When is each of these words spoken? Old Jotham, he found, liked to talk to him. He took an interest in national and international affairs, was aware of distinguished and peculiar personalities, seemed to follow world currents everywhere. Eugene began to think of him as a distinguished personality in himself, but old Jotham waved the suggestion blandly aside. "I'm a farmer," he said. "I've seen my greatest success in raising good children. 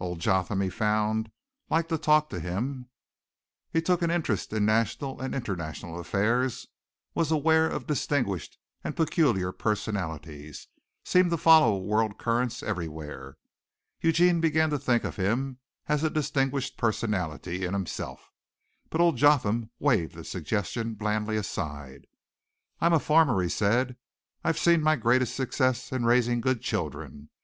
Old 0.00 0.18
Jotham, 0.18 0.62
he 0.62 0.68
found, 0.68 1.30
liked 1.70 1.90
to 1.90 1.96
talk 1.96 2.28
to 2.30 2.40
him. 2.40 2.88
He 3.72 3.80
took 3.80 4.02
an 4.02 4.10
interest 4.10 4.52
in 4.52 4.66
national 4.66 5.20
and 5.20 5.32
international 5.32 6.00
affairs, 6.00 6.66
was 7.14 7.30
aware 7.30 7.68
of 7.68 7.86
distinguished 7.86 8.58
and 8.82 8.96
peculiar 8.96 9.52
personalities, 9.52 10.66
seemed 11.04 11.30
to 11.30 11.36
follow 11.36 11.78
world 11.78 12.18
currents 12.18 12.64
everywhere. 12.64 13.36
Eugene 14.00 14.40
began 14.40 14.70
to 14.70 14.78
think 14.80 15.04
of 15.04 15.14
him 15.14 15.58
as 15.86 16.02
a 16.02 16.10
distinguished 16.10 16.76
personality 16.76 17.64
in 17.64 17.72
himself, 17.72 18.32
but 18.90 19.00
old 19.00 19.16
Jotham 19.16 19.70
waved 19.78 20.16
the 20.16 20.24
suggestion 20.24 20.94
blandly 20.94 21.36
aside. 21.36 22.08
"I'm 22.80 22.92
a 22.92 22.98
farmer," 22.98 23.40
he 23.40 23.48
said. 23.48 23.94
"I've 24.42 24.58
seen 24.58 24.82
my 24.82 24.96
greatest 24.96 25.36
success 25.36 25.92
in 25.92 26.04
raising 26.04 26.40
good 26.40 26.60
children. 26.60 27.28